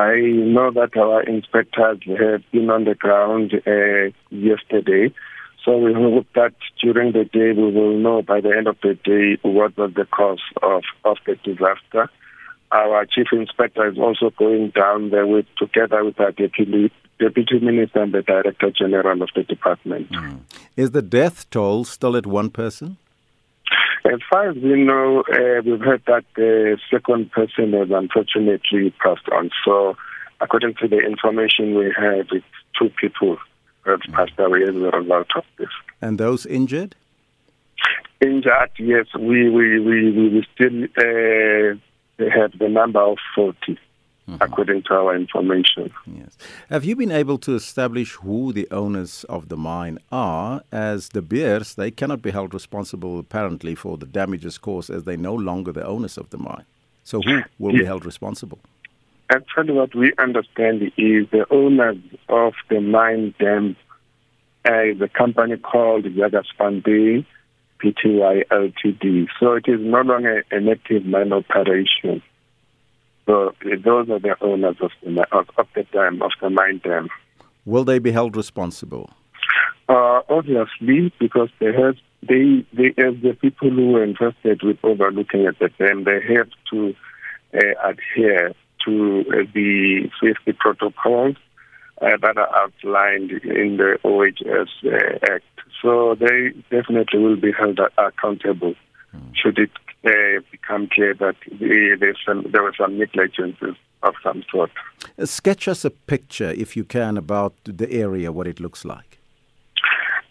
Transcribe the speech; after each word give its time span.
I 0.00 0.20
know 0.54 0.70
that 0.72 0.96
our 0.96 1.22
inspectors 1.24 1.98
have 2.06 2.42
been 2.52 2.70
on 2.70 2.84
the 2.84 2.94
ground 2.94 3.52
uh, 3.66 4.10
yesterday. 4.30 5.12
So 5.62 5.76
we 5.76 5.92
hope 5.92 6.26
that 6.34 6.54
during 6.82 7.12
the 7.12 7.24
day 7.24 7.52
we 7.52 7.70
will 7.70 7.98
know 7.98 8.22
by 8.22 8.40
the 8.40 8.54
end 8.56 8.66
of 8.66 8.78
the 8.82 8.94
day 8.94 9.38
what 9.42 9.76
was 9.76 9.92
the 9.94 10.06
cause 10.06 10.40
of, 10.62 10.84
of 11.04 11.18
the 11.26 11.34
disaster. 11.44 12.08
Our 12.72 13.04
chief 13.04 13.26
inspector 13.32 13.86
is 13.88 13.98
also 13.98 14.30
going 14.30 14.70
down 14.70 15.10
there 15.10 15.26
with 15.26 15.44
together 15.58 16.02
with 16.02 16.18
our 16.18 16.32
deputy, 16.32 16.90
deputy 17.18 17.58
minister 17.58 18.02
and 18.02 18.14
the 18.14 18.22
director 18.22 18.70
general 18.70 19.20
of 19.22 19.28
the 19.34 19.42
department. 19.42 20.10
Mm. 20.12 20.40
Is 20.78 20.92
the 20.92 21.02
death 21.02 21.50
toll 21.50 21.84
still 21.84 22.16
at 22.16 22.26
one 22.26 22.48
person? 22.48 22.96
As 24.04 24.20
far 24.30 24.48
as 24.50 24.56
we 24.56 24.82
know, 24.82 25.22
uh, 25.32 25.60
we've 25.64 25.80
heard 25.80 26.02
that 26.06 26.24
the 26.34 26.78
second 26.90 27.30
person 27.32 27.72
has 27.74 27.90
unfortunately 27.90 28.94
passed 29.02 29.28
on. 29.30 29.50
So, 29.64 29.96
according 30.40 30.74
to 30.80 30.88
the 30.88 30.98
information 30.98 31.74
we 31.74 31.92
have, 31.96 32.26
it's 32.32 32.44
two 32.78 32.90
people 33.00 33.36
have 33.84 34.00
passed 34.12 34.38
away 34.38 34.62
as 34.62 34.70
a 34.70 34.96
result 34.96 35.28
of 35.36 35.44
this. 35.58 35.68
And 36.00 36.18
those 36.18 36.46
injured? 36.46 36.96
Injured, 38.20 38.70
yes. 38.78 39.06
We 39.18 39.50
we 39.50 39.80
we, 39.80 40.12
we 40.12 40.46
still 40.54 40.84
uh, 40.84 42.30
have 42.30 42.58
the 42.58 42.68
number 42.68 43.00
of 43.00 43.18
40 43.34 43.78
mm-hmm. 44.30 44.42
according 44.42 44.82
to 44.84 44.94
our 44.94 45.14
information. 45.16 45.90
Yes. 46.06 46.36
Have 46.68 46.84
you 46.84 46.96
been 46.96 47.10
able 47.10 47.38
to 47.38 47.54
establish 47.54 48.14
who 48.14 48.52
the 48.52 48.68
owners 48.70 49.24
of 49.24 49.48
the 49.48 49.56
mine 49.56 49.98
are? 50.12 50.62
As 50.72 51.08
De 51.08 51.22
Beers, 51.22 51.74
they 51.74 51.90
cannot 51.90 52.22
be 52.22 52.30
held 52.30 52.54
responsible 52.54 53.18
apparently 53.18 53.74
for 53.74 53.96
the 53.96 54.06
damages 54.06 54.58
caused 54.58 54.90
as 54.90 55.04
they're 55.04 55.16
no 55.16 55.34
longer 55.34 55.72
the 55.72 55.86
owners 55.86 56.16
of 56.16 56.30
the 56.30 56.38
mine. 56.38 56.64
So 57.04 57.20
who 57.22 57.42
will 57.58 57.72
be 57.72 57.84
held 57.84 58.04
responsible? 58.04 58.58
Actually, 59.30 59.72
what 59.72 59.94
we 59.94 60.12
understand 60.18 60.82
is 60.96 61.28
the 61.30 61.46
owners 61.50 61.98
of 62.28 62.52
the 62.68 62.80
mine 62.80 63.34
dam 63.38 63.76
is 64.64 65.00
a 65.00 65.08
company 65.08 65.56
called 65.56 66.04
Jagersfontein 66.04 67.24
Pty 67.80 68.44
Ltd. 68.50 69.28
So 69.38 69.54
it 69.54 69.64
is 69.68 69.80
no 69.80 70.00
longer 70.00 70.44
an 70.50 70.68
active 70.68 71.06
mine 71.06 71.32
operation. 71.32 72.22
So 73.26 73.54
those 73.62 74.10
are 74.10 74.18
the 74.18 74.36
owners 74.40 74.76
of 74.80 74.90
the, 75.02 75.26
of, 75.32 75.48
of 75.56 75.66
the 75.74 75.84
dam, 75.92 76.22
of 76.22 76.32
the 76.40 76.50
mine 76.50 76.80
dam. 76.82 77.08
Will 77.64 77.84
they 77.84 77.98
be 77.98 78.10
held 78.10 78.36
responsible? 78.36 79.10
Uh, 79.88 80.20
obviously, 80.28 81.12
because 81.18 81.48
they 81.58 81.72
have 81.72 81.96
they 82.22 82.64
they 82.72 82.88
as 83.02 83.14
the 83.22 83.36
people 83.40 83.70
who 83.70 83.92
were 83.92 84.04
entrusted 84.04 84.62
with 84.62 84.78
overlooking 84.82 85.46
at 85.46 85.58
the 85.58 85.68
dam, 85.78 86.04
they 86.04 86.20
have 86.34 86.48
to 86.70 86.94
uh, 87.54 87.88
adhere 87.88 88.52
to 88.84 89.24
uh, 89.28 89.42
the 89.52 90.08
safety 90.22 90.52
protocols 90.58 91.36
uh, 92.00 92.16
that 92.22 92.36
are 92.36 92.56
outlined 92.56 93.30
in 93.30 93.76
the 93.76 93.98
OHS 94.04 94.70
uh, 94.84 95.32
Act. 95.32 95.44
So 95.82 96.14
they 96.14 96.50
definitely 96.70 97.20
will 97.20 97.36
be 97.36 97.52
held 97.52 97.80
accountable 97.98 98.74
mm. 99.14 99.32
should 99.34 99.58
it 99.58 99.70
uh, 100.04 100.40
become 100.50 100.88
clear 100.92 101.14
that 101.14 101.36
the, 101.50 102.14
some, 102.26 102.46
there 102.50 102.62
was 102.62 102.74
some 102.78 102.98
negligences 102.98 103.76
of 104.02 104.14
some 104.22 104.42
sort. 104.50 104.70
Uh, 105.18 105.26
sketch 105.26 105.68
us 105.68 105.84
a 105.84 105.90
picture, 105.90 106.50
if 106.50 106.76
you 106.76 106.84
can, 106.84 107.16
about 107.16 107.54
the 107.64 107.90
area, 107.90 108.32
what 108.32 108.46
it 108.46 108.60
looks 108.60 108.84
like. 108.84 109.18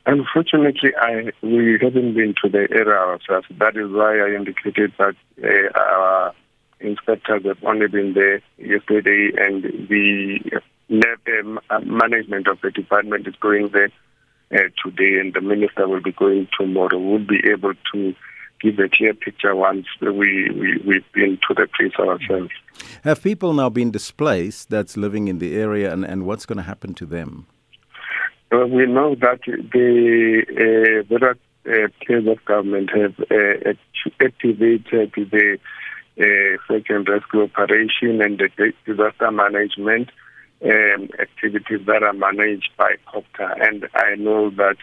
Unfortunately, 0.05 0.91
I, 0.99 1.31
we 1.43 1.77
haven't 1.79 2.15
been 2.15 2.33
to 2.43 2.49
the 2.49 2.67
area 2.71 2.97
ourselves. 2.97 3.47
That 3.59 3.77
is 3.77 3.91
why 3.91 4.19
I 4.19 4.33
indicated 4.33 4.91
that 4.97 5.15
uh, 5.43 5.79
our 5.79 6.33
inspectors 6.79 7.45
have 7.45 7.63
only 7.63 7.87
been 7.87 8.13
there 8.13 8.41
yesterday, 8.57 9.31
and 9.37 9.63
the 9.87 10.61
uh, 11.69 11.79
management 11.81 12.47
of 12.47 12.59
the 12.61 12.71
department 12.71 13.27
is 13.27 13.35
going 13.39 13.67
there 13.67 13.91
uh, 14.51 14.69
today, 14.83 15.19
and 15.19 15.33
the 15.33 15.41
minister 15.41 15.87
will 15.87 16.01
be 16.01 16.11
going 16.13 16.47
tomorrow. 16.57 16.97
We'll 16.97 17.19
be 17.19 17.41
able 17.47 17.73
to 17.93 18.15
give 18.61 18.79
a 18.79 18.89
clear 18.89 19.13
picture 19.13 19.55
once 19.55 19.85
we, 20.01 20.09
we, 20.11 20.81
we've 20.85 21.11
been 21.13 21.37
to 21.47 21.53
the 21.53 21.67
place 21.77 21.93
ourselves. 21.99 22.51
Have 23.03 23.21
people 23.23 23.53
now 23.53 23.69
been 23.69 23.91
displaced 23.91 24.69
that's 24.69 24.97
living 24.97 25.27
in 25.27 25.39
the 25.39 25.55
area, 25.55 25.91
and, 25.91 26.05
and 26.05 26.25
what's 26.25 26.45
going 26.45 26.57
to 26.57 26.63
happen 26.63 26.93
to 26.95 27.05
them? 27.05 27.45
Well, 28.51 28.67
we 28.67 28.85
know 28.85 29.15
that 29.15 29.41
the 29.45 30.43
uh, 30.49 31.03
various 31.07 31.37
uh, 31.67 31.87
players 32.05 32.27
of 32.27 32.43
government 32.45 32.89
have 32.95 33.19
uh, 33.31 33.73
activated 34.19 35.11
the 35.15 35.59
uh, 36.19 36.57
search 36.67 36.87
and 36.89 37.07
rescue 37.07 37.43
operation 37.43 38.21
and 38.21 38.39
the 38.39 38.73
disaster 38.85 39.31
management 39.31 40.09
um, 40.63 41.09
activities 41.19 41.85
that 41.85 42.03
are 42.03 42.13
managed 42.13 42.71
by 42.77 42.95
COGTA. 43.07 43.67
And 43.67 43.87
I 43.93 44.15
know 44.15 44.49
that 44.51 44.77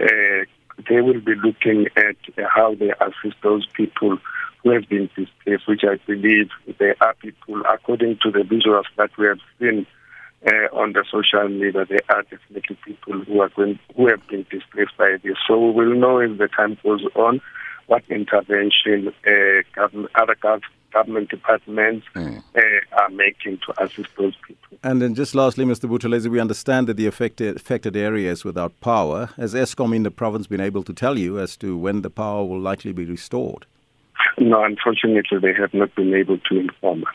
uh, 0.00 0.44
they 0.88 1.00
will 1.00 1.20
be 1.20 1.34
looking 1.34 1.86
at 1.96 2.16
how 2.48 2.74
they 2.74 2.92
assist 3.00 3.36
those 3.42 3.66
people 3.74 4.18
who 4.62 4.70
have 4.70 4.88
been 4.88 5.08
displaced, 5.16 5.66
which 5.66 5.82
I 5.84 5.96
believe 6.06 6.50
there 6.78 6.96
are 7.00 7.14
people, 7.14 7.62
according 7.62 8.18
to 8.22 8.30
the 8.30 8.40
visuals 8.40 8.84
that 8.96 9.10
we 9.16 9.26
have 9.26 9.40
seen 9.58 9.86
uh, 10.46 10.68
on 10.72 10.92
the 10.92 11.04
social 11.10 11.48
media, 11.48 11.84
there 11.84 12.00
are 12.08 12.22
definitely 12.22 12.78
people 12.84 13.20
who 13.20 13.40
are 13.40 13.48
going, 13.48 13.78
who 13.96 14.06
have 14.08 14.26
been 14.28 14.46
displaced 14.50 14.96
by 14.96 15.16
this. 15.22 15.36
So 15.46 15.58
we 15.58 15.86
will 15.86 15.94
know 15.96 16.18
as 16.18 16.36
the 16.38 16.48
time 16.48 16.78
goes 16.82 17.04
on 17.16 17.40
what 17.86 18.04
intervention 18.08 19.12
uh, 19.26 19.62
government, 19.74 20.10
other 20.14 20.36
government 20.92 21.30
departments 21.30 22.06
mm. 22.14 22.42
uh, 22.54 23.00
are 23.00 23.10
making 23.10 23.58
to 23.66 23.82
assist 23.82 24.10
those 24.16 24.34
people. 24.46 24.67
And 24.82 25.02
then 25.02 25.14
just 25.14 25.34
lastly, 25.34 25.64
Mr. 25.64 25.88
Buthelezi, 25.88 26.28
we 26.28 26.38
understand 26.38 26.86
that 26.86 26.96
the 26.96 27.06
affected, 27.06 27.56
affected 27.56 27.96
areas 27.96 28.44
without 28.44 28.78
power. 28.80 29.30
Has 29.36 29.54
Eskom 29.54 29.94
in 29.94 30.04
the 30.04 30.10
province 30.10 30.46
been 30.46 30.60
able 30.60 30.84
to 30.84 30.92
tell 30.92 31.18
you 31.18 31.40
as 31.40 31.56
to 31.58 31.76
when 31.76 32.02
the 32.02 32.10
power 32.10 32.44
will 32.44 32.60
likely 32.60 32.92
be 32.92 33.04
restored? 33.04 33.66
No, 34.38 34.62
unfortunately, 34.62 35.38
they 35.38 35.52
have 35.52 35.74
not 35.74 35.94
been 35.96 36.14
able 36.14 36.38
to 36.38 36.58
inform 36.58 37.04
us. 37.04 37.14